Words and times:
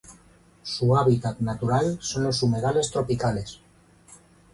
Su 0.63 0.97
hábitat 0.97 1.41
natural 1.41 1.99
son 2.01 2.23
los 2.23 2.41
humedales 2.41 2.89
tropicales. 2.89 3.59